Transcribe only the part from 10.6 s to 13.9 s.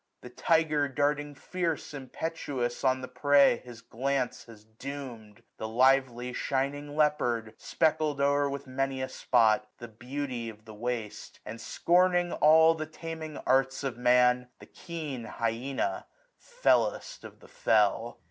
the waste; And, scorning all the taming arts